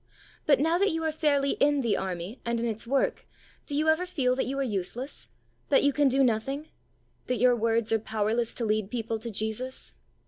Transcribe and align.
But 0.47 0.59
now 0.59 0.79
that 0.79 0.89
you 0.89 1.03
are 1.03 1.11
fairly 1.11 1.51
in 1.59 1.81
The 1.81 1.95
Army 1.95 2.41
and 2.43 2.59
in 2.59 2.65
its 2.65 2.87
work, 2.87 3.27
do 3.67 3.75
you 3.77 3.87
ever 3.87 4.07
feel 4.07 4.35
that 4.35 4.47
you 4.47 4.57
are 4.57 4.63
useless; 4.63 5.29
that 5.69 5.83
you 5.83 5.93
can 5.93 6.07
do 6.07 6.23
nothing; 6.23 6.69
that 7.27 7.37
your 7.37 7.55
words 7.55 7.93
are 7.93 7.99
powerless 7.99 8.55
to 8.55 8.65
lead 8.65 8.89
people 8.89 9.19
to 9.19 9.29
Jesus 9.29 9.93